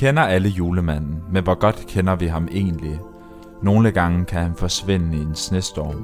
[0.00, 3.00] Kender alle julemanden, men hvor godt kender vi ham egentlig?
[3.62, 6.02] Nogle gange kan han forsvinde i en snestorm,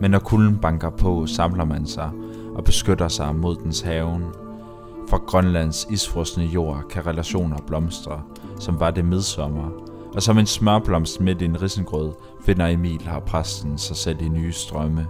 [0.00, 2.10] men når kulden banker på, samler man sig
[2.54, 4.24] og beskytter sig mod dens haven.
[5.08, 8.22] Fra Grønlands isfrosne jord kan relationer blomstre,
[8.60, 9.70] som var det midsommer,
[10.14, 12.12] og som en smørblomst midt i en risengrød
[12.44, 15.06] finder Emil har præsten sig selv i nye strømme.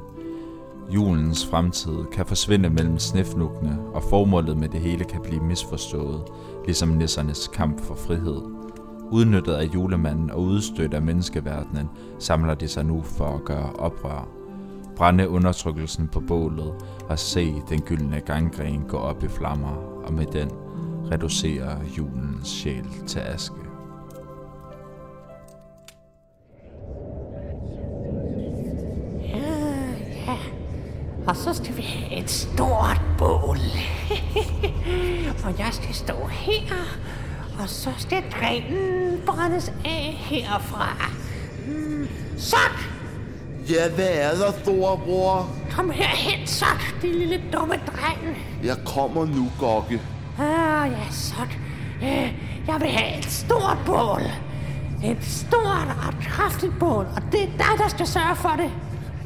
[0.94, 6.22] Julens fremtid kan forsvinde mellem snefnukkene, og formålet med det hele kan blive misforstået,
[6.64, 8.42] ligesom nissernes kamp for frihed.
[9.10, 11.88] Udnyttet af julemanden og udstødt af menneskeverdenen,
[12.18, 14.28] samler de sig nu for at gøre oprør.
[14.96, 16.74] Brænde undertrykkelsen på bålet
[17.08, 20.50] og se den gyldne ganggren gå op i flammer, og med den
[21.12, 23.71] reducere julens sjæl til aske.
[31.32, 33.58] Og så skal vi have et stort bål.
[35.44, 36.74] og jeg skal stå her,
[37.62, 40.88] og så skal grenen brændes af herfra.
[41.66, 42.08] Mm,
[42.38, 42.80] Sok!
[43.70, 45.48] Ja, hvad er der, storebror?
[45.70, 48.36] Kom herhen, Sok, din lille dumme dreng.
[48.64, 50.00] Jeg kommer nu, Gokke.
[50.38, 51.58] Ah, ja, Sok.
[52.02, 52.32] Øh,
[52.66, 54.22] Jeg vil have et stort bål.
[55.04, 58.70] Et stort og kraftigt bål, og det er dig, der skal sørge for det.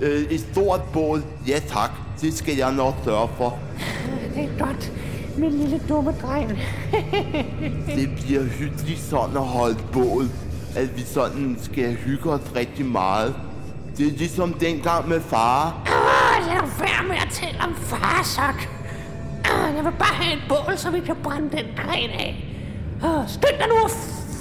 [0.03, 1.23] Øh, et stort bål.
[1.49, 1.91] Ja, tak.
[2.21, 3.59] Det skal jeg nok sørge for.
[4.35, 4.93] Det er godt,
[5.37, 6.49] min lille dumme dreng.
[7.97, 10.25] Det bliver hyggeligt sådan at holde bål.
[10.77, 13.35] At vi sådan skal hygge os rigtig meget.
[13.99, 15.83] Det er ligesom dengang med far.
[15.87, 18.69] Ah, lad være med at tale om far, Sok.
[19.77, 22.43] Jeg vil bare have et bål, så vi kan brænde den gren af.
[23.29, 23.91] Skynd dig nu og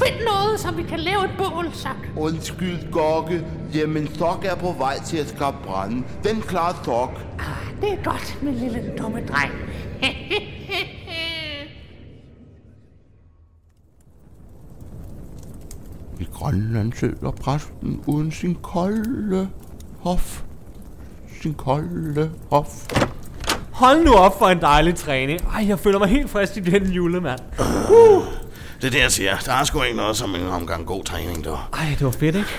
[0.03, 1.97] find noget, så vi kan lave et bål, Sok.
[2.17, 3.45] Undskyld, Gokke.
[3.75, 6.03] Jamen, Sok er på vej til at skabe brænde.
[6.23, 7.09] Den klarer Sok.
[7.39, 9.51] Ah, Det er godt, min lille dumme dreng.
[16.19, 19.49] I Grønland sidder præsten uden sin kolde
[19.99, 20.41] hof.
[21.41, 22.85] Sin kolde hof.
[23.71, 25.41] Hold nu op for en dejlig træning.
[25.41, 27.39] Ej, jeg føler mig helt frisk i den julemand.
[28.81, 29.37] Det er det, jeg siger.
[29.45, 31.51] Der er sgu ikke noget som en omgang god træning, du.
[31.73, 32.49] Ej, det var fedt, ikke?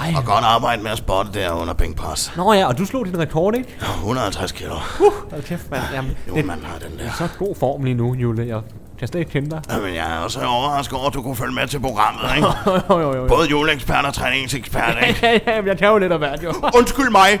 [0.00, 0.12] Ej.
[0.16, 2.32] Og godt arbejde med at spotte der under bænkpres.
[2.36, 3.76] Nå ja, og du slog din rekord, ikke?
[3.80, 4.74] 150 kilo.
[4.74, 5.82] Uh, hold kæft, mand.
[5.94, 7.04] Jamen, Jo, det man har den der.
[7.04, 8.46] er så god form lige nu, Jule.
[8.46, 8.60] Jeg
[8.98, 9.60] kan slet ikke kende dig.
[9.70, 12.48] Jamen, jeg er også overrasket over, at du kunne følge med til programmet, ikke?
[12.90, 13.26] jo, jo, jo.
[13.28, 15.20] Både juleekspert og træningsekspert, ikke?
[15.26, 16.52] Ja, ja, men jeg kan jo lidt af hvert, jo.
[16.78, 17.40] Undskyld mig.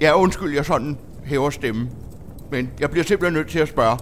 [0.00, 1.90] Ja, undskyld, jeg sådan hæver stemmen.
[2.50, 3.98] Men jeg bliver simpelthen nødt til at spørge.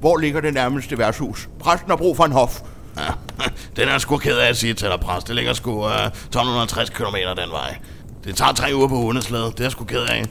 [0.00, 1.48] Hvor ligger det nærmeste værtshus?
[1.60, 2.60] Præsten har brug for en hof.
[2.98, 3.02] Ja,
[3.76, 5.28] den er sgu ked af at sige til dig, præst.
[5.28, 7.78] Det ligger sgu uh, 1260 km den vej.
[8.24, 9.52] Det tager tre uger på hundeslæde.
[9.58, 10.24] Det er sgu ked af.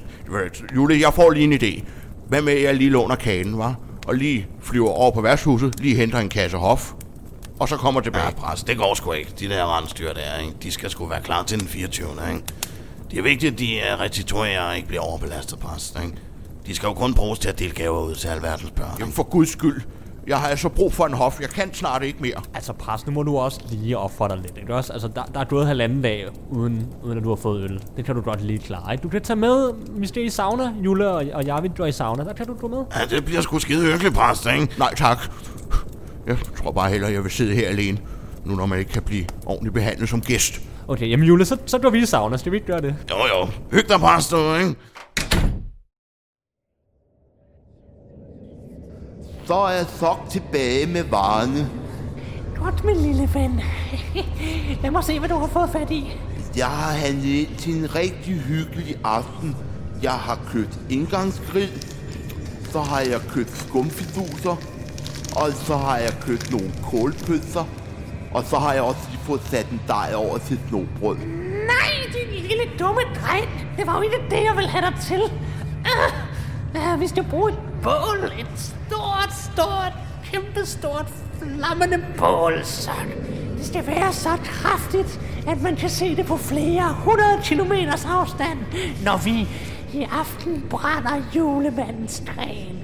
[0.75, 1.83] Jule, jeg får lige en idé.
[2.27, 3.75] Hvad med, at jeg lige låner kagen, var?
[4.07, 6.91] Og lige flyver over på værtshuset, lige henter en kasse hof,
[7.59, 8.25] og så kommer tilbage.
[8.25, 9.31] Ja, præst, det går sgu ikke.
[9.39, 10.53] De der rensdyr der, ikke?
[10.63, 12.07] de skal sgu være klar til den 24.
[12.29, 12.43] Ikke?
[13.11, 15.99] Det er vigtigt, at de er restituerer og ikke bliver overbelastet, præst.
[16.03, 16.17] Ikke?
[16.67, 18.95] De skal jo kun bruges til at dele gaver ud til alverdens børn.
[18.99, 19.81] Jamen for guds skyld.
[20.29, 21.41] Jeg har altså brug for en hof.
[21.41, 22.41] Jeg kan snart ikke mere.
[22.53, 24.93] Altså, præst, nu må du også lige ofre dig lidt, ikke også?
[24.93, 27.81] Altså, der, der er gået halvanden dag, uden, uden at du har fået øl.
[27.97, 29.01] Det kan du godt lige klare, ikke?
[29.01, 29.71] Du kan tage med,
[30.03, 32.23] skal i sauna, Jule og, og jeg, vi drar i sauna.
[32.23, 32.77] Der kan du gå med.
[32.95, 34.73] Ja, det bliver sgu skide hyggeligt, præst, ikke?
[34.77, 35.17] Nej, tak.
[36.27, 37.97] Jeg tror bare hellere, jeg vil sidde her alene.
[38.45, 40.61] Nu når man ikke kan blive ordentligt behandlet som gæst.
[40.87, 42.37] Okay, jamen Jule, så, så går vi i sauna.
[42.37, 42.95] Skal vi ikke gøre det?
[43.09, 43.47] Jo, jo.
[43.71, 44.75] Hyg dig, præst, du, ikke?
[49.49, 51.69] Så er Sok tilbage med varerne.
[52.55, 53.61] Godt, min lille ven.
[54.81, 56.11] Lad mig se, hvad du har fået fat i.
[56.57, 59.55] Jeg har handlet ind til en rigtig hyggelig aften.
[60.03, 61.83] Jeg har købt indgangsgrill,
[62.71, 64.57] så har jeg købt skumfiduser,
[65.35, 67.65] og så har jeg købt nogle kålpølser,
[68.33, 71.17] og så har jeg også lige fået sat en dej over til snobrød.
[71.73, 73.49] Nej, din lille dumme dreng.
[73.77, 75.21] Det var jo ikke det, jeg ville have dig til.
[75.85, 78.31] Ah, ah, vi skal bruge et bål.
[78.39, 79.93] Et stort, stort,
[80.31, 81.07] kæmpestort,
[81.41, 82.91] flammende bål, så.
[83.57, 88.59] Det skal være så kraftigt, at man kan se det på flere hundrede kilometers afstand,
[89.05, 89.47] når vi
[89.93, 92.79] i aften brænder julemandens gren.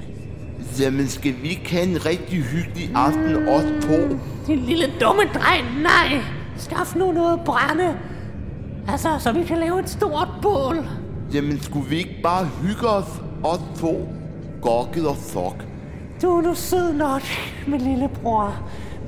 [0.79, 4.19] Jamen, skal vi ikke have en rigtig hyggelig aften, os to?
[4.47, 6.21] Din lille dumme dreng, nej.
[6.57, 7.97] Skaf nu noget brænde.
[8.87, 10.87] Altså, så vi kan lave et stort bål.
[11.33, 13.05] Jamen, skulle vi ikke bare hygge os,
[13.43, 14.09] os to?
[14.61, 15.63] Gokket og Sok.
[16.21, 17.21] Du er nu sød nok,
[17.67, 18.55] min lille bror.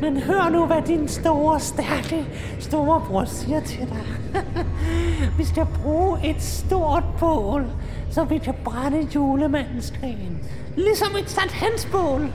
[0.01, 2.25] Men hør nu, hvad din store, stærke
[2.59, 4.44] storebror siger til dig.
[5.38, 7.65] vi skal bruge et stort bål,
[8.12, 10.39] så vi kan brænde julemandens gren.
[10.75, 12.30] Ligesom et Sankt Hans bål.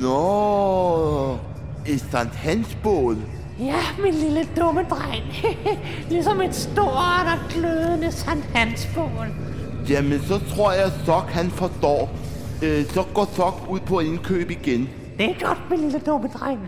[0.00, 1.36] Nå,
[1.86, 3.16] et Sankt Hans bål.
[3.60, 5.24] Ja, min lille dumme dreng.
[6.10, 9.28] ligesom et stort og glødende Sankt Hansbål.
[9.88, 12.10] Jamen, så tror jeg, Sok han forstår.
[12.62, 14.88] Øh, så går Sok ud på indkøb igen.
[15.18, 16.60] Det er godt, min lille dumme dreng.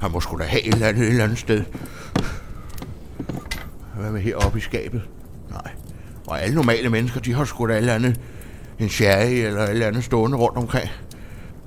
[0.00, 1.64] Han må sgu da have et eller andet, et eller andet sted.
[3.94, 5.02] Hvad med heroppe i skabet?
[5.50, 5.70] Nej.
[6.26, 8.20] Og alle normale mennesker, de har sgu da et eller andet,
[8.78, 10.88] en sherry eller et eller andet stående rundt omkring.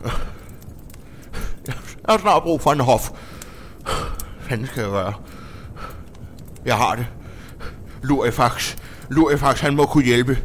[0.04, 1.74] Jeg
[2.10, 3.10] har snart brug for en hof.
[3.84, 3.94] Hvad
[4.40, 5.14] fanden skal jeg gøre?
[6.66, 7.08] Jeg har det.
[8.04, 8.78] Lurifax.
[9.10, 10.38] Lurifax, han må kunne hjælpe.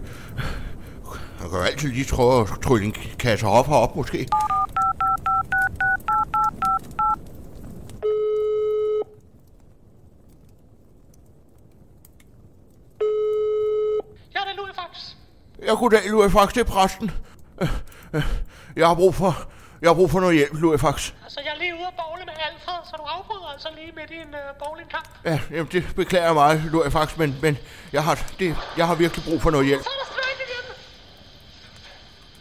[1.41, 4.19] Jeg kan jo altid lige prøve at trylle en kasse hof herop, måske.
[4.19, 4.23] Ja,
[15.91, 16.53] det er Lurifax.
[16.53, 17.11] Det er præsten.
[18.77, 19.49] Jeg har brug for,
[19.85, 21.13] jeg har brug for noget hjælp, Lurifax.
[21.25, 24.11] Altså, jeg er lige ude at bowle med Alfred, så du afbryder altså lige midt
[24.11, 25.09] i en uh, bowlingkamp.
[25.25, 27.59] Ja, jamen, det beklager jeg meget, Lurifax, men, men
[27.93, 29.83] jeg, har, det, jeg har virkelig brug for noget hjælp.
[29.83, 30.65] Så er der straight igen.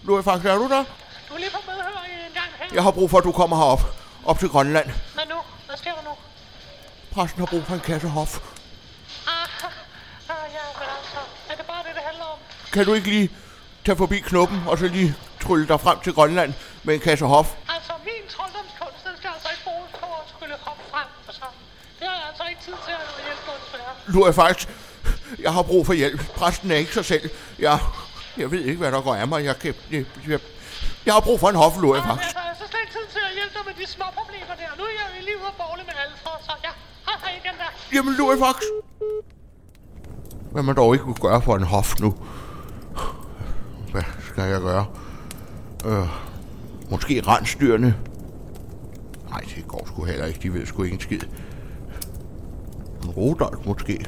[0.08, 0.84] Lurifax, er du der?
[1.30, 2.66] Du er lige på medhør i en gang her.
[2.74, 3.82] Jeg har brug for, at du kommer herop.
[4.26, 4.90] Op til Grønland.
[5.14, 5.40] Hvad nu?
[5.66, 6.14] Hvad sker der nu?
[7.12, 8.40] Præsten har brug for en kasse hof.
[9.28, 9.64] Ah,
[10.30, 11.20] ah, ja, men altså,
[11.50, 12.40] er det bare det, det handler om?
[12.74, 13.30] Kan du ikke lige
[13.86, 16.54] tage forbi knuppen, og så lige trylle dig frem til Grønland
[16.84, 17.48] med en kasse hof?
[17.76, 21.08] Altså, min trolddomskunst, den skal altså ikke bruges på at skulle hoppe frem.
[21.28, 21.46] Altså,
[22.00, 23.94] det har jeg altså ikke tid til at hjælpe dig desværre.
[24.16, 24.56] Lurifax,
[25.46, 26.20] jeg har brug for hjælp.
[26.40, 27.30] Præsten er ikke sig selv.
[27.60, 27.80] Jeg,
[28.38, 29.40] jeg ved ikke, hvad der går af mig.
[29.50, 30.40] Jeg, kan, jeg, jeg,
[31.06, 32.20] jeg har brug for en hof, Men Lurifax.
[32.26, 34.56] altså, jeg har så slet ikke tid til at hjælpe dig med de små problemer
[34.62, 34.70] der.
[34.80, 36.72] Nu er jeg lige ude at bowle med Alfred, så ja,
[37.24, 37.70] hej igen der.
[37.96, 38.58] Jamen, Lurifax.
[40.52, 42.10] Hvad man dog ikke kunne gøre for en hof nu?
[43.92, 44.86] Hvad skal jeg gøre?
[45.86, 46.08] Øh,
[46.90, 47.96] måske rensdyrene?
[49.30, 50.40] Nej, det går sgu heller ikke.
[50.44, 51.20] De ved sgu ikke en skid.
[53.04, 54.06] En Rudolf måske?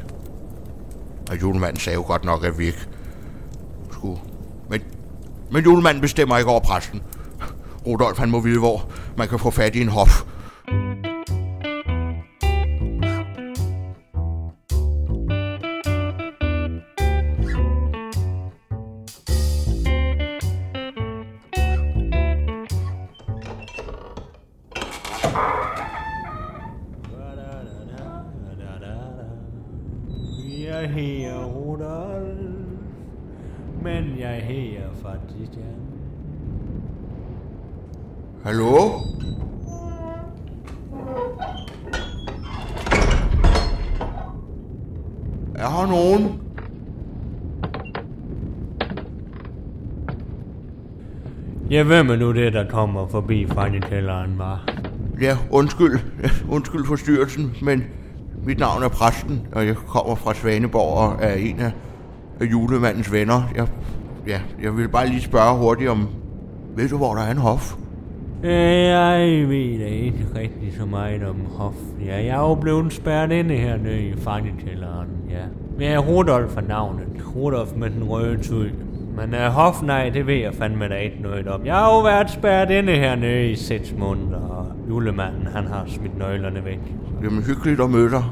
[1.29, 2.87] Og julemanden sagde jo godt nok, at vi ikke
[3.91, 4.19] skulle...
[4.69, 4.81] Men,
[5.51, 7.01] men julemanden bestemmer ikke over præsten.
[7.87, 10.24] Rudolf, han må vide, hvor man kan få fat i en hof.
[45.65, 46.39] Er her nogen?
[51.69, 54.69] Ja, hvem er nu det, der kommer forbi fangekælderen, var?
[55.21, 55.99] Ja, undskyld.
[56.55, 57.83] Undskyld forstyrrelsen, men
[58.43, 61.71] mit navn er præsten, og jeg kommer fra Svaneborg og er en af,
[62.39, 63.43] af julemandens venner.
[63.55, 63.67] Jeg,
[64.27, 66.07] ja, jeg vil bare lige spørge hurtigt om,
[66.75, 67.75] ved du, hvor der er en hof?
[68.45, 71.73] Jeg ved da ikke rigtig så meget om hof.
[72.05, 75.43] Ja, jeg er jo blevet spærret inde hernede i fangekælderen, ja.
[75.77, 77.05] Men jeg er Rudolf for navnet.
[77.35, 78.69] Rudolf med den røde tud.
[79.17, 81.65] Men uh, hof, nej, det ved jeg fandme da ikke noget om.
[81.65, 86.17] Jeg har jo været spærret inde hernede i seks måneder, og julemanden, han har smidt
[86.19, 86.79] nøglerne væk.
[87.23, 88.23] Jamen, hyggeligt at møde dig.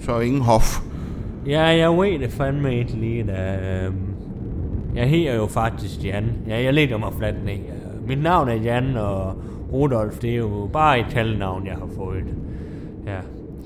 [0.00, 0.80] Så ingen hof.
[1.46, 3.56] Ja, jeg ved det fandme ikke lige da.
[3.86, 3.94] øhm,
[4.94, 6.24] Jeg hedder jo faktisk Jan.
[6.48, 7.54] Ja, jeg lægger mig fladt ned.
[8.08, 9.34] Mit navn er Jan, og
[9.72, 12.24] Rudolf, det er jo bare et talnavn, jeg har fået.
[13.06, 13.16] Ja.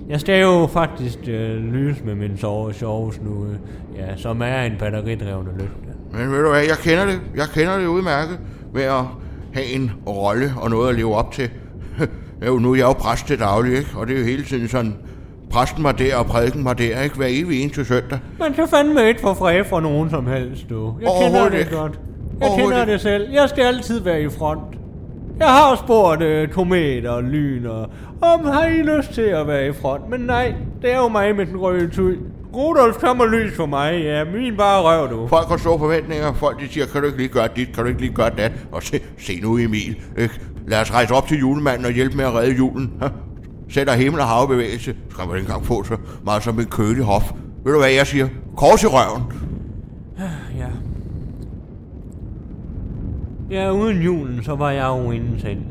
[0.09, 3.55] Jeg står jo faktisk øh, lys med min sove sovs nu, øh,
[3.97, 5.93] ja, som er en batteridrevne lygte.
[6.13, 7.21] Men ved du hvad, jeg kender det.
[7.37, 8.39] Jeg kender det udmærket
[8.75, 9.05] med at
[9.53, 11.51] have en rolle og noget at leve op til.
[11.99, 12.09] Jeg
[12.43, 13.91] er jo nu jeg er jo præst til daglig, ikke?
[13.97, 14.97] Og det er jo hele tiden sådan,
[15.51, 17.17] præsten var der, og prædiken var der, ikke?
[17.17, 18.19] Hver evig eneste søndag.
[18.39, 20.95] Man kan fandme ikke få fred for nogen som helst, du.
[21.01, 21.77] Jeg kender det ikke.
[21.77, 22.01] godt.
[22.43, 23.31] Jeg kender det selv.
[23.33, 24.79] Jeg skal altid være i front.
[25.39, 27.91] Jeg har spurgt uh, kometer og lyn og
[28.23, 31.37] om har I lyst til at være i front, men nej, det er jo mig
[31.37, 32.17] med den røde tud.
[32.55, 35.27] Rudolf kommer lys for mig, ja, min bare røv du.
[35.27, 36.33] Folk har store forventninger.
[36.33, 38.53] Folk de siger, kan du ikke lige gøre dit, kan du ikke lige gøre dat?
[38.73, 40.41] Og se, se nu Emil, ikke?
[40.67, 42.93] Lad os rejse op til julemanden og hjælpe med at redde julen.
[43.01, 43.09] Ha?
[43.71, 44.95] Sætter himmel og hav bevægelse.
[45.11, 47.33] Så kan man ikke engang få så meget som en kølig hof.
[47.65, 48.29] Ved du hvad jeg siger?
[48.57, 49.23] Kors i røven.
[53.51, 55.63] Ja, uden julen, så var jeg jo inden selv.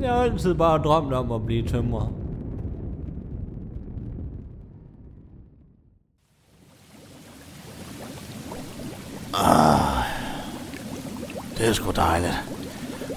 [0.00, 2.12] Jeg har altid bare drømt om at blive tømrer.
[9.34, 10.04] Ah,
[11.58, 12.34] det er sgu dejligt.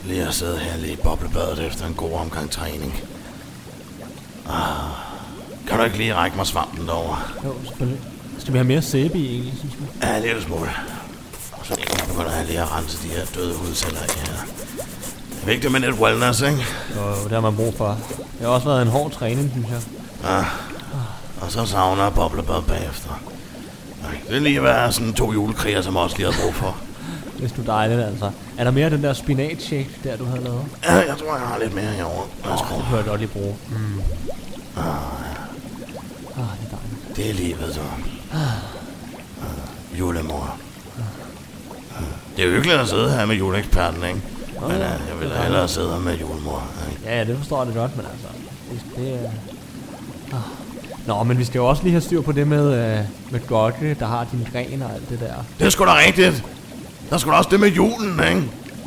[0.06, 2.94] Lige at sidde her lige i boblebadet efter en god omgang træning.
[4.50, 4.92] Ah,
[5.68, 7.18] kan du ikke lige række mig svampen derovre?
[7.46, 8.02] Jo, selvfølgelig.
[8.38, 9.84] Skal vi have mere sæbe i egentlig, synes du?
[10.02, 10.70] Ja, lidt smule.
[11.64, 11.76] Så
[12.08, 14.38] begynder jeg lige at rense de her døde hudceller i her.
[15.30, 16.66] Det er vigtigt med lidt wellness, ikke?
[16.96, 17.88] Jo, det har man brug for.
[18.18, 19.82] Det har også været en hård træning, synes jeg.
[20.24, 20.46] Ja.
[21.42, 23.22] Og så savner jeg boblebad bagefter.
[24.02, 26.76] Nej, Det er lige at være sådan to julekriger, som også lige har brug for.
[27.44, 28.32] Er sgu dejligt, altså.
[28.58, 30.64] Er der mere af den der spinatshake, der du havde lavet?
[30.84, 32.24] Ja, jeg tror, jeg har lidt mere herovre.
[32.46, 32.76] Værsgo.
[32.76, 33.56] Det kunne jeg godt lige bruge.
[33.70, 34.02] Mm.
[34.78, 34.84] Ah,
[36.36, 37.16] det er dejligt.
[37.16, 37.82] Det er livet, så.
[40.00, 40.56] Julemor.
[42.38, 44.22] Det er hyggeligt at sidde her med juleeksperten, ikke?
[44.62, 46.64] Men uh, jeg vil da hellere sidde her med julemor.
[46.92, 47.02] Ikke?
[47.06, 48.28] Ja, ja, det forstår jeg det godt, men altså...
[48.72, 49.30] Det, det er...
[50.34, 50.40] Ah.
[51.08, 53.96] Nå, men vi skal jo også lige have styr på det med, øh, med Godke,
[54.00, 55.34] der har din gren og alt det der.
[55.60, 56.44] Det er sgu da rigtigt.
[57.10, 58.44] Der er sgu da også det med julen, ikke?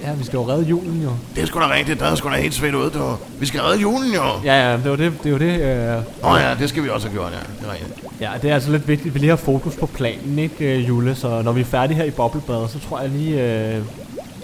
[0.06, 1.10] Ja, vi skal jo redde julen jo.
[1.34, 2.00] Det er sgu da rigtigt.
[2.00, 3.16] Der er sgu da helt svedt ud, du.
[3.38, 4.22] Vi skal redde julen, jo.
[4.44, 7.08] Ja, ja, det var det, det, var det øh, Nå ja, det skal vi også
[7.08, 7.38] have gjort, ja.
[7.60, 8.20] Det er rigtigt.
[8.20, 10.88] Ja, det er altså lidt vigtigt, at vi lige har fokus på planen, ikke, øh,
[10.88, 11.14] Jule?
[11.14, 13.82] Så når vi er færdige her i boblebadet, så tror jeg lige, øh,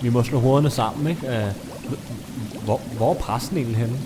[0.02, 1.26] vi må slå hovederne sammen, ikke?
[1.26, 1.44] Øh,
[2.64, 3.98] hvor, hvor er præsten egentlig henne?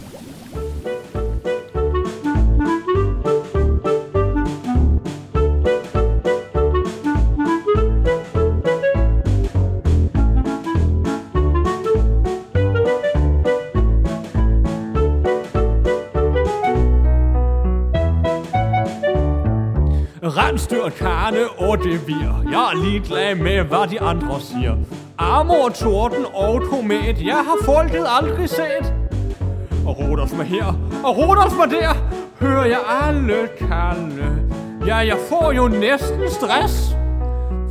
[20.87, 22.45] Rensdyr, karne og det vir.
[22.51, 24.77] Jeg er ligeglad med, hvad de andre siger.
[25.19, 28.95] Amor, torden og komet, jeg har folket aldrig set.
[29.87, 30.67] Og Rudolf mig her,
[31.05, 31.95] og Rudolf mig der,
[32.41, 34.43] hører jeg alle kalde.
[34.87, 36.97] Ja, jeg får jo næsten stress,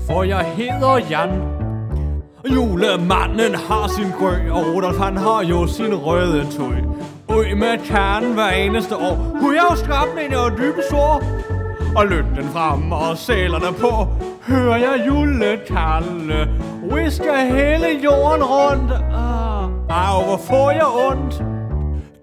[0.08, 1.42] for jeg hedder Jan.
[2.56, 6.76] Julemanden har sin grø, og Rudolf han har jo sin røde tøj.
[7.30, 11.35] Øj med kernen hver eneste år, kunne jeg jo skrabe og dybe sår.
[11.96, 14.08] Og lønnen frem og sælerne på,
[14.48, 16.50] hører jeg juletalle,
[16.92, 21.44] whisker hele jorden rundt, ah, ah au, hvor får jeg ondt.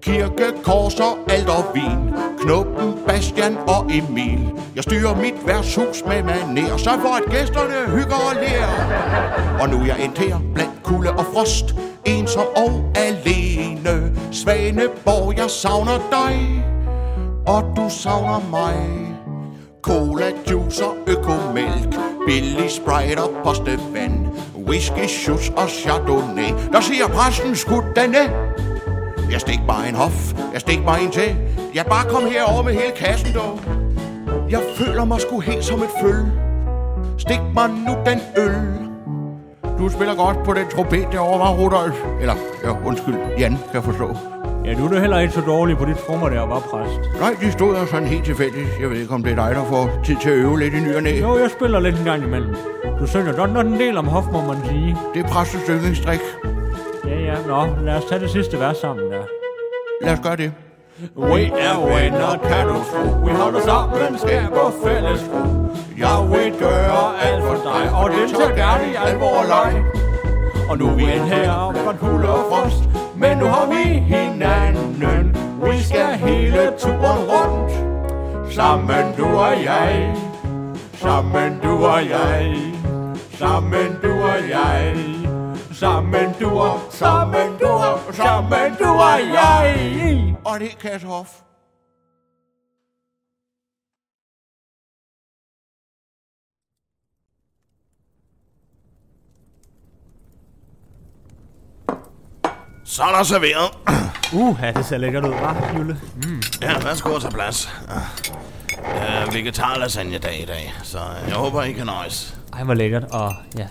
[0.03, 2.15] Kirke, kors og alt og vin.
[2.39, 4.53] Knuppen, Bastian og Emil.
[4.77, 9.77] Jeg styrer mit værtshus med maner Så for at gæsterne hygger og lærer Og nu
[9.77, 11.75] er jeg endt her blandt kulde og frost.
[12.05, 14.17] Ensom og alene.
[14.33, 16.65] Svaneborg, jeg savner dig.
[17.47, 19.02] Og du savner mig.
[19.83, 21.95] Cola, juice og økomælk
[22.27, 28.31] Billig Sprite og postevand Whisky, shoes og chardonnay Der siger præsten skud den af
[29.33, 31.37] jeg stik bare en hof, jeg stik bare en til.
[31.75, 33.61] Jeg bare kom herover med hele kassen, dog.
[34.51, 36.27] Jeg føler mig sgu helt som et føl.
[37.19, 38.55] Stik mig nu den øl.
[39.79, 41.97] Du spiller godt på den trompet derovre, var Rudolf.
[42.21, 42.35] Eller,
[42.65, 44.17] ja, undskyld, Jan, kan jeg forstå.
[44.65, 47.21] Ja, du er da heller ikke så dårlig på dit trommer der, var præst.
[47.21, 48.69] Nej, de stod der sådan helt tilfældigt.
[48.81, 50.81] Jeg ved ikke, om det er dig, der får tid til at øve lidt i
[50.81, 51.21] ny og næ.
[51.21, 52.55] Jo, jeg spiller lidt en gang imellem.
[53.01, 54.97] Du synger godt nok en del om hof, må man sige.
[55.15, 56.21] Det er præstens yndlingsstrik.
[57.07, 59.23] Ja, ja, nå, lad os tage det sidste vers sammen der.
[60.03, 60.53] Lad os gøre det.
[61.17, 63.27] We er venner, kan du tro.
[63.27, 65.43] Vi holder sammen, skaber fælles ro.
[65.99, 69.85] Jeg vil gøre alt for dig, og det tager gerne i alvor og leg.
[70.71, 71.53] Og nu er vi en her
[71.85, 72.83] fra kulde og frost,
[73.17, 75.37] men nu har vi hinanden.
[75.63, 77.73] Vi skal hele turen rundt.
[78.53, 80.17] Sammen du og jeg.
[80.95, 82.57] Sammen du og jeg.
[83.39, 84.97] Sammen du og jeg.
[85.73, 90.37] Sammen du og, sammen du og, sammen du og jeg.
[90.45, 91.07] Og det er Kasse
[102.85, 103.71] Så er der serveret.
[104.33, 106.01] Uh, ja, det ser lækkert ud, hva', Jule?
[106.63, 107.69] Ja, værsgo at tage plads.
[108.79, 110.99] Uh, vegetar lasagne dag i dag, så
[111.29, 112.35] jeg håber, I kan nøjes.
[112.53, 113.67] Ej, hvor lækkert, og ja.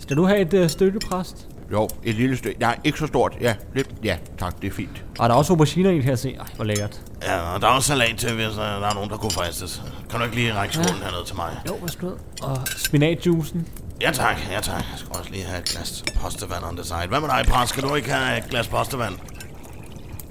[0.00, 1.46] Skal du have et uh, stykke præst?
[1.72, 2.60] Jo, et lille stykke.
[2.60, 3.36] Nej, ikke så stort.
[3.40, 3.88] Ja, lidt.
[4.04, 5.04] Ja, tak, det er fint.
[5.18, 6.34] Og der er også auberginer i, kan jeg se.
[6.40, 7.00] Ej, hvor lækkert.
[7.22, 9.82] Ja, og der er også salat til, hvis uh, der er nogen, der kunne fristes.
[10.10, 11.50] Kan du ikke lige række skålen herned til mig?
[11.68, 12.10] Jo, værsgo.
[12.42, 13.68] Og spinatjuicen.
[14.00, 14.74] Ja tak, ja tak.
[14.74, 17.06] Jeg skal også lige have et glas postevand on the side.
[17.08, 17.68] Hvad med dig, Pras?
[17.68, 19.14] Skal du ikke have et glas postevand?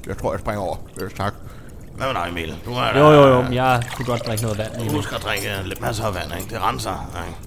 [0.07, 0.75] Jeg tror, jeg springer over.
[1.01, 1.33] Øh, tak.
[1.95, 2.55] Hvad med dig, Emil?
[2.65, 4.89] Du er Jo, jo, jo, men jeg kunne godt drikke noget vand.
[4.89, 6.55] Du husker at drikke lidt masser af vand, ikke?
[6.55, 7.37] Det renser, ikke?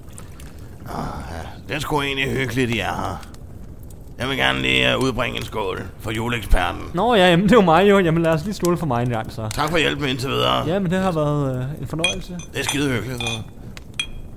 [0.98, 1.48] Ah, ja.
[1.68, 3.22] Det er sgu egentlig hyggeligt, I er her.
[4.18, 6.82] Jeg vil gerne lige uh, udbringe en skål for juleeksperten.
[6.94, 7.98] Nå ja, jamen, det er jo mig jo.
[7.98, 9.48] Jamen lad os lige stole for mig en gang, så.
[9.54, 10.66] Tak for hjælpen indtil videre.
[10.66, 12.38] Ja, men det har været øh, en fornøjelse.
[12.52, 13.20] Det er skide hyggeligt.
[13.22, 13.28] Så.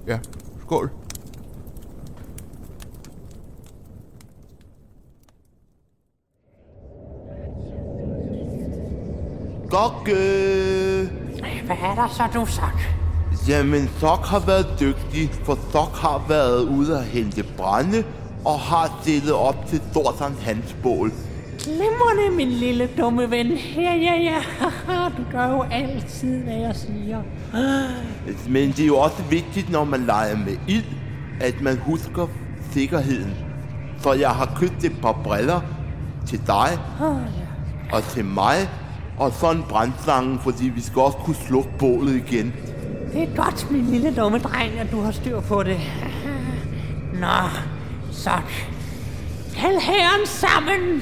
[0.07, 0.17] Ja,
[0.65, 0.91] skål.
[9.71, 11.09] Gokke!
[11.65, 12.79] Hvad er der så, du sagt?
[13.47, 18.03] Jamen, Sok har været dygtig, for Sok har været ude at hente brænde,
[18.45, 21.11] og har stillet op til Thorsan hans bål.
[21.59, 23.47] Glimrende, min lille dumme ven.
[23.75, 24.37] Ja, ja, ja.
[25.17, 27.21] du gør jo altid, hvad jeg siger.
[28.49, 30.85] Men det er jo også vigtigt, når man leger med ild,
[31.41, 32.27] at man husker
[32.71, 33.33] sikkerheden.
[33.99, 35.61] Så jeg har købt et par briller
[36.27, 36.69] til dig
[37.91, 38.69] og til mig,
[39.17, 42.53] og så en brændslange, fordi vi skal også kunne slukke bålet igen.
[43.13, 45.79] Det er godt, min lille dumme dreng, at du har styr på det.
[47.13, 47.49] Nå,
[48.11, 48.31] så.
[49.55, 50.99] Kald herren sammen.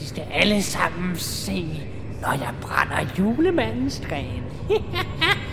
[0.00, 1.82] De skal alle sammen se,
[2.22, 4.42] når jeg brænder julemandens gren.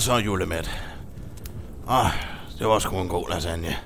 [0.00, 0.70] Og så julemæt.
[1.90, 2.06] Åh,
[2.58, 3.76] det var sgu en god lasagne.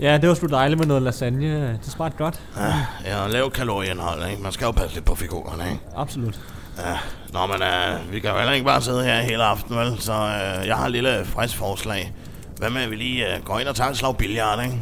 [0.00, 1.68] Ja, det var sgu dejligt med noget lasagne.
[1.72, 2.40] Det smagte godt.
[2.56, 4.42] Ja, ja lav kalorieindhold, ikke?
[4.42, 5.82] Man skal jo passe lidt på figurerne, ikke?
[5.96, 6.40] Absolut.
[6.78, 6.98] Ja,
[7.32, 9.96] nå, men uh, vi kan jo heller ikke bare sidde her hele aften, vel?
[9.98, 12.12] Så uh, jeg har et lille frisk forslag.
[12.58, 14.78] Hvad med, at vi lige uh, går ind og tager et slag billard, ikke?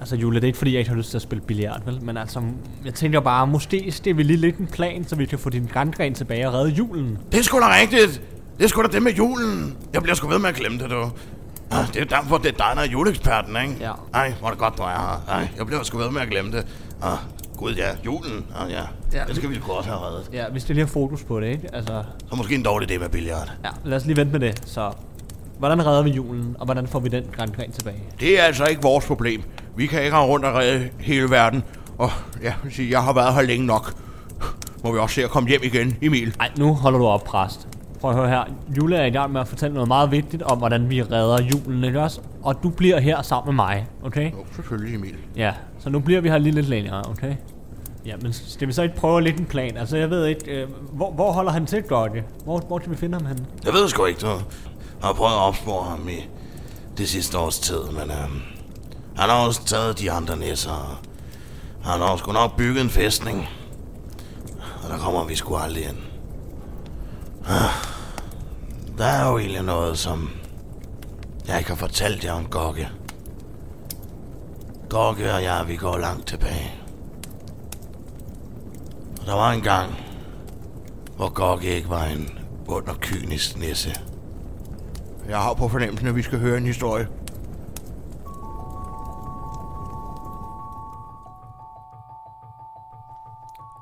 [0.00, 2.02] Altså Jule, det er ikke fordi, jeg ikke har lyst til at spille billiard, vel?
[2.02, 2.42] Men altså,
[2.84, 5.66] jeg tænker bare, måske det vi lige lidt en plan, så vi kan få din
[5.72, 7.18] grandgren tilbage og redde julen.
[7.32, 8.22] Det er sgu da rigtigt.
[8.58, 9.76] Det er sgu da det med julen.
[9.92, 11.10] Jeg bliver sgu ved med at glemme det, du.
[11.70, 13.76] Ah, Det er derfor, det er dig, der er juleeksperten, ikke?
[13.80, 13.92] Ja.
[14.14, 15.22] Ej, hvor er det godt, du er her.
[15.28, 16.66] Ej, jeg bliver sgu ved med at glemme det.
[17.02, 17.16] Ah,
[17.56, 18.44] gud ja, julen.
[18.56, 18.82] Ah, ja.
[19.12, 19.24] Ja.
[19.28, 20.30] Det skal vi sgu også have reddet.
[20.32, 21.68] Ja, vi skal lige have fokus på det, ikke?
[21.74, 23.50] Altså, Så måske en dårlig idé med billard.
[23.64, 24.62] ja, lad os lige vente med det.
[24.66, 24.92] Så,
[25.58, 28.02] hvordan redder vi julen, og hvordan får vi den grandgren tilbage?
[28.20, 29.42] Det er altså ikke vores problem.
[29.76, 31.62] Vi kan ikke rende rundt og redde hele verden.
[31.98, 32.10] Og
[32.42, 32.54] ja,
[32.90, 33.92] jeg har været her længe nok.
[34.84, 36.34] Må vi også se at komme hjem igen, Emil.
[36.38, 37.68] Nej, nu holder du op, præst.
[38.02, 38.44] Prøv at høre her.
[38.76, 41.84] Jule er i gang med at fortælle noget meget vigtigt om, hvordan vi redder julen,
[41.84, 42.20] ikke også?
[42.42, 44.32] Og du bliver her sammen med mig, okay?
[44.32, 45.16] Jo, selvfølgelig, Emil.
[45.36, 47.34] Ja, så nu bliver vi her lige lidt længere, okay?
[48.06, 49.76] Ja, men skal vi så ikke prøve lidt en plan?
[49.76, 52.22] Altså, jeg ved ikke, øh, hvor, hvor holder han til, Gordy?
[52.44, 53.46] Hvor, hvor kan vi finde ham henne?
[53.64, 54.26] Jeg ved sgu ikke, du.
[54.26, 54.36] Jeg
[55.02, 56.28] har prøvet at opspore ham i
[56.98, 58.40] det sidste års tid, men øhm,
[59.16, 61.02] han har også taget de andre næsser.
[61.84, 63.48] Han har sgu nok bygget en fæstning.
[64.84, 66.11] Og der kommer vi sgu aldrig ind.
[68.98, 70.30] Der er jo egentlig noget, som
[71.46, 72.88] jeg ikke har fortalt jer om Gokke.
[74.88, 76.74] Gokke og jeg, vi går langt tilbage.
[79.20, 79.94] Og der var en gang,
[81.16, 83.94] hvor Gokke ikke var en ond og kynisk nisse.
[85.28, 87.08] Jeg har på fornemmelsen, at vi skal høre en historie.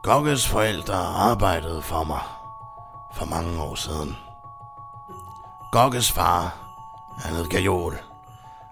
[0.03, 2.40] Gokkes forældre arbejdede for mig
[3.13, 4.17] for mange år siden.
[5.73, 6.55] Gokkes far,
[7.19, 7.99] han hed Gajol.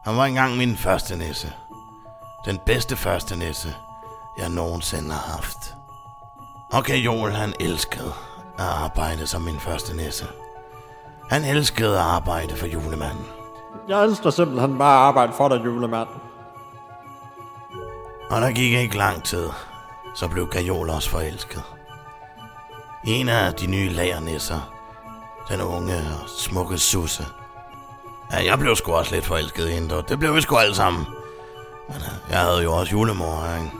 [0.04, 1.52] Han var engang min første nisse.
[2.44, 3.74] Den bedste første nisse,
[4.38, 5.74] jeg nogensinde har haft.
[6.72, 8.12] Og Gajol, han elskede
[8.58, 10.26] at arbejde som min første nisse.
[11.30, 13.26] Han elskede at arbejde for julemanden.
[13.88, 16.08] Jeg elsker simpelthen bare at arbejde for dig, julemand.
[18.30, 19.48] Og der gik ikke lang tid,
[20.14, 21.62] så blev Gajol også forelsket.
[23.08, 24.74] En af de nye lagernæsser.
[25.48, 27.26] den unge og smukke Susse.
[28.32, 30.74] Ja, jeg blev sgu også lidt forelsket i hende, og det blev vi sgu alle
[30.74, 31.06] sammen.
[31.88, 33.70] Men øh, jeg havde jo også julemor, ikke?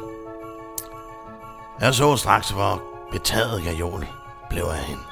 [1.81, 4.07] Jeg så straks, hvor betaget Gajol
[4.51, 5.03] blev af hende.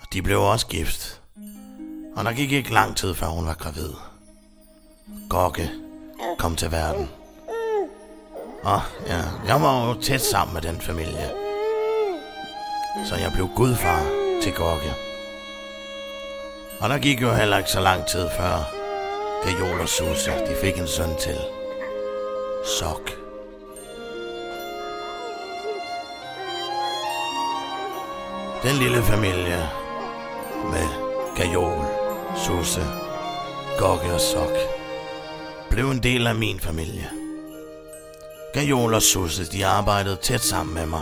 [0.00, 1.20] Og de blev også gift.
[2.16, 3.90] Og der gik ikke lang tid, før hun var gravid.
[5.28, 5.70] Gokke
[6.38, 7.10] kom til verden.
[8.62, 11.43] Og ja, jeg var jo tæt sammen med den familie.
[13.02, 14.02] Så jeg blev gudfar
[14.42, 14.94] til Gorge.
[16.80, 18.74] Og der gik jo heller ikke så lang tid før
[19.44, 21.38] Gajol og Susa, de fik en søn til.
[22.78, 23.10] Sok.
[28.62, 29.68] Den lille familie
[30.70, 30.88] med
[31.36, 31.84] Kajol,
[32.36, 32.82] Susse,
[33.78, 34.56] Gokke og Sok
[35.70, 37.10] blev en del af min familie.
[38.54, 41.00] Kajol og Susse, de arbejdede tæt sammen med mig.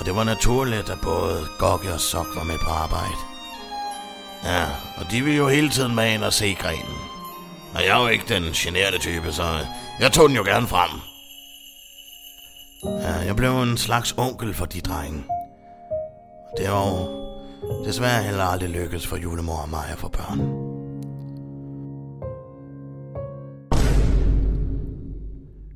[0.00, 3.14] Og det var naturligt, at både Gokke og Sok var med på arbejde.
[4.44, 4.64] Ja,
[4.96, 6.98] og de ville jo hele tiden med ind og se grenen.
[7.74, 9.66] Og jeg er jo ikke den generede type, så
[10.00, 10.90] jeg tog den jo gerne frem.
[12.84, 15.24] Ja, jeg blev en slags onkel for de drenge.
[16.52, 20.38] Og det var jo desværre heller aldrig lykkedes for julemor og mig at få børn.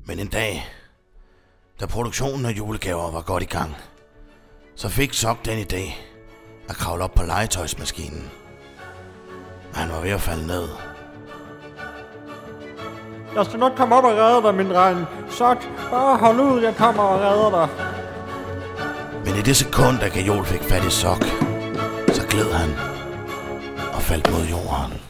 [0.05, 0.65] Men en dag,
[1.79, 3.75] da produktionen af julegaver var godt i gang,
[4.75, 5.93] så fik Sok den idé,
[6.69, 8.31] at kravle op på legetøjsmaskinen.
[9.71, 10.67] Men han var ved at falde ned.
[13.35, 15.05] Jeg skal nok komme op og redde dig, min dreng.
[15.29, 15.55] Så
[15.91, 17.69] bare hold ud, jeg kommer og redder dig.
[19.25, 21.23] Men i det sekund, da Gajol fik fat i sok,
[22.13, 22.69] så gled han
[23.93, 25.01] og faldt mod jorden.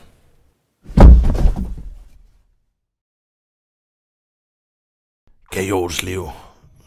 [5.49, 6.29] Gajols liv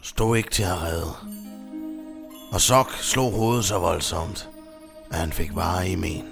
[0.01, 1.48] stod ikke til at redde.
[2.51, 4.49] Og Sok slog hovedet så voldsomt,
[5.11, 6.25] at han fik vare i men.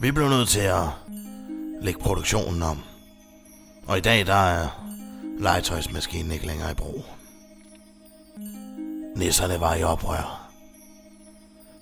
[0.00, 0.88] Vi blev nødt til at
[1.80, 2.78] lægge produktionen om.
[3.86, 4.68] Og i dag der er
[5.38, 7.04] legetøjsmaskinen ikke længere i brug.
[9.16, 10.50] Nisserne var i oprør.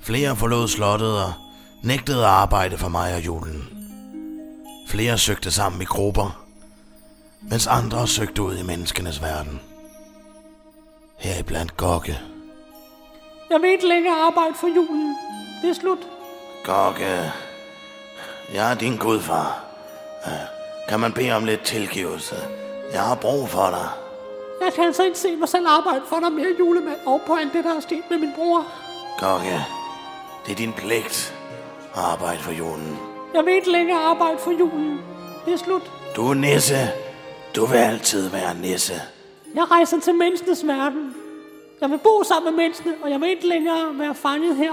[0.00, 1.32] Flere forlod slottet og
[1.82, 3.68] nægtede at arbejde for mig og julen.
[4.88, 6.44] Flere søgte sammen i grupper,
[7.42, 9.60] mens andre søgte ud i menneskenes verden.
[11.18, 12.31] Heriblandt Gokke.
[13.52, 15.16] Jeg vil ikke længere arbejde for julen.
[15.62, 15.98] Det er slut.
[16.64, 17.32] Gokke,
[18.54, 19.64] jeg er din gudfar.
[20.88, 22.34] Kan man bede om lidt tilgivelse?
[22.92, 23.88] Jeg har brug for dig.
[24.64, 27.52] Jeg kan altså ikke se mig selv arbejde for dig mere, julemand, og på alt
[27.52, 28.64] det, der er sket med min bror.
[29.18, 29.64] Gokke,
[30.46, 31.34] det er din pligt
[31.94, 32.98] at arbejde for julen.
[33.34, 35.00] Jeg vil ikke længere arbejde for julen.
[35.46, 35.90] Det er slut.
[36.16, 36.90] Du er nisse.
[37.56, 38.94] Du vil altid være nisse.
[39.54, 41.14] Jeg rejser til menneskenes verden.
[41.82, 44.72] Jeg vil bo sammen med menneskene, og jeg vil ikke længere være fanget her.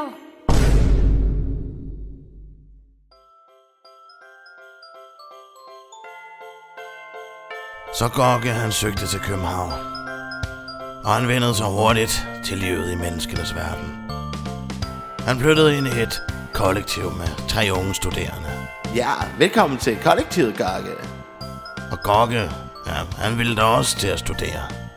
[7.93, 9.72] Så Gokke han søgte til København.
[11.04, 14.12] Og han vendte sig hurtigt til livet i menneskenes verden.
[15.19, 16.22] Han flyttede ind i et
[16.54, 18.52] kollektiv med tre unge studerende.
[18.95, 20.93] Ja, velkommen til kollektivet, Garke.
[21.91, 22.52] Og Gokke,
[22.88, 24.88] ja, han ville da også til at studere.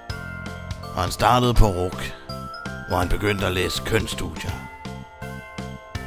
[0.94, 2.14] Og han startede på RUK,
[2.88, 4.50] hvor han begyndte at læse kønsstudier.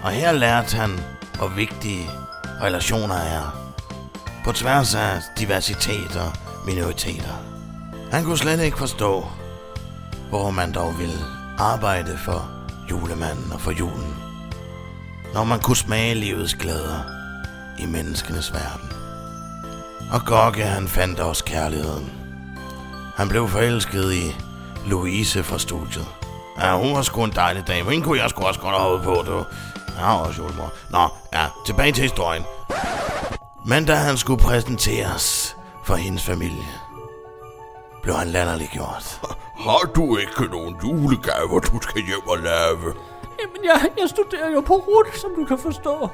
[0.04, 1.00] Og her lærte han,
[1.38, 2.10] hvor vigtige
[2.62, 3.74] relationer er,
[4.46, 6.32] på tværs af diversitet og
[6.66, 7.34] minoriteter.
[8.12, 9.26] Han kunne slet ikke forstå,
[10.30, 11.20] hvor man dog ville
[11.58, 12.50] arbejde for
[12.90, 14.16] julemanden og for julen,
[15.34, 17.00] når man kunne smage livets glæder
[17.80, 18.90] i menneskenes verden.
[20.12, 22.12] Og Gokke, han fandt også kærligheden.
[23.16, 24.36] Han blev forelsket i
[24.86, 26.08] Louise fra studiet.
[26.62, 27.92] Ja, hun var sgu en dejlig dame.
[27.92, 29.46] Hende kunne jeg sgu også godt have hovedet på, du.
[30.00, 30.74] Ja, også julemor.
[30.90, 32.44] Nå, ja, tilbage til historien.
[33.66, 36.68] Men da han skulle præsenteres for hendes familie,
[38.04, 39.22] blev han latterliggjort.
[39.58, 42.94] Har du ikke nogen julegaver, du skal hjem og lave?
[43.40, 46.10] Jamen, jeg, jeg studerer jo på RUT, som du kan forstå.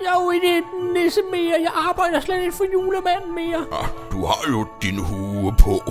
[0.00, 0.64] Jeg er jo ikke et
[0.94, 1.56] nisse mere.
[1.60, 3.66] Jeg arbejder slet ikke for julemanden mere.
[3.72, 5.82] Ah, du har jo din hue på.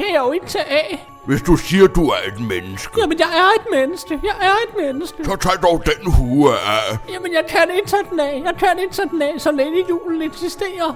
[0.00, 1.06] Den kan jeg jo ikke tage af.
[1.26, 4.20] Hvis du siger, du er et menneske, Jamen, jeg er et menneske.
[4.22, 5.24] Jeg er et menneske.
[5.24, 6.98] så tag dog den hue af.
[7.12, 8.42] Jamen, jeg kan ikke tage den af.
[8.44, 10.90] Jeg kan ikke tage den af, så længe julen eksisterer.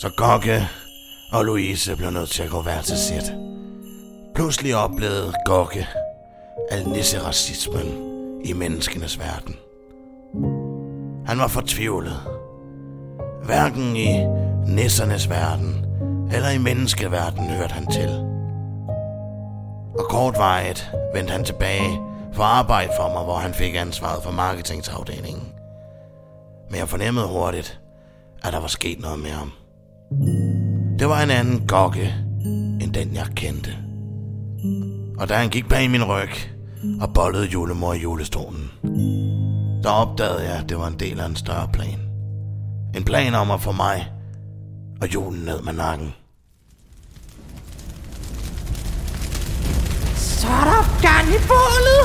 [0.00, 0.68] Så Gokke
[1.32, 3.32] og Louise blev nødt til at gå hver til sit.
[4.34, 5.88] Pludselig oplevede Gokke
[6.70, 7.88] al nisseracismen
[8.44, 9.56] i menneskenes verden.
[11.26, 12.20] Han var fortvivlet.
[13.44, 14.24] Hverken i
[14.66, 15.85] nissernes verden
[16.32, 18.08] eller i menneskeverdenen hørte han til.
[19.98, 22.00] Og kortvarigt vendte han tilbage
[22.32, 25.52] for arbejde for mig, hvor han fik ansvaret for marketingsafdelingen.
[26.70, 27.80] Men jeg fornemmede hurtigt,
[28.44, 29.52] at der var sket noget med ham.
[30.98, 32.14] Det var en anden gokke,
[32.80, 33.70] end den jeg kendte.
[35.18, 36.30] Og da han gik bag min ryg
[37.00, 38.70] og bollede julemor i julestolen,
[39.82, 42.00] der opdagede jeg, at det var en del af en større plan.
[42.94, 44.12] En plan om at få mig
[45.00, 46.14] og julen ned med nakken.
[50.16, 52.02] Så er der gang i bålet.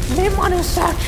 [0.10, 1.00] Glimrende sok.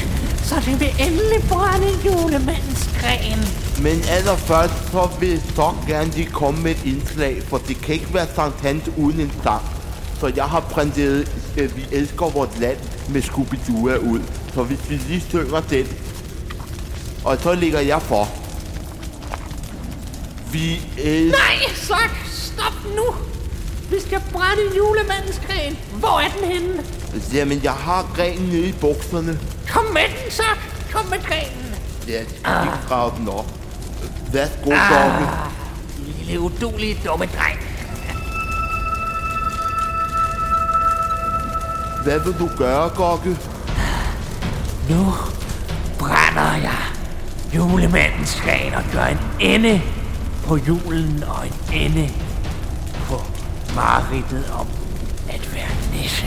[0.42, 3.38] Så det vil endelig brænde julemandens gren.
[3.82, 8.14] Men allerførst så vil så gerne lige komme med et indslag, for det kan ikke
[8.14, 9.62] være Sankt Hans uden en sang.
[10.20, 14.20] Så jeg har printet øh, Vi elsker vort land med Scooby-Doo ud.
[14.54, 15.86] Så hvis vi lige synger den,
[17.24, 18.41] og så ligger jeg for.
[20.52, 21.38] Vi elsker...
[21.38, 22.10] Nej, sok.
[22.26, 23.14] Stop nu.
[23.90, 25.78] Vi skal brænde julemandens gren.
[25.92, 26.82] Hvor er den henne?
[27.32, 29.38] Jamen, jeg har grenen nede i bukserne.
[29.68, 30.58] Kom med den, sok.
[30.92, 31.74] Kom med grenen.
[32.08, 33.46] Ja, jeg skal ikke grave den op.
[34.32, 35.28] Værsgo, Dorte.
[36.18, 37.58] Lille udulige dumme dreng.
[42.04, 43.38] Hvad vil du gøre, Gokke?
[44.90, 45.14] Nu
[45.98, 46.78] brænder jeg
[47.54, 49.82] julemandens gren og gør en ende
[50.42, 52.10] på julen og en ende
[53.08, 53.20] på
[53.74, 54.66] mareridtet om
[55.28, 56.26] at være nisse.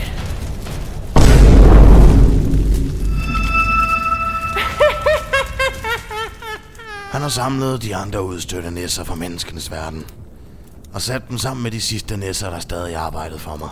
[7.12, 10.06] Han har samlet de andre udstødte nisser fra menneskenes verden.
[10.94, 13.70] Og sat dem sammen med de sidste nisser, der stadig arbejdede for mig.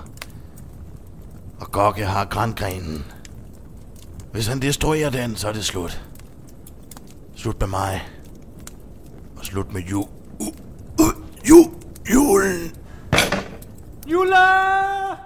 [1.61, 3.05] Og Gokke har grængrenen.
[4.33, 6.03] Hvis han destruerer den, så er det slut.
[7.37, 8.09] Slut med mig.
[9.37, 10.09] Og slut med jul.
[12.45, 12.69] Uh, uh, ju...
[12.69, 12.71] Julen!
[14.07, 15.24] Jula!